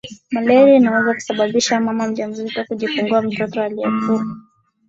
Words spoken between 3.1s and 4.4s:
mtoto aliyekufa